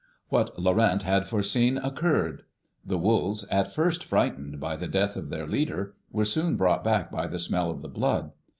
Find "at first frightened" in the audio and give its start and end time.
3.51-4.59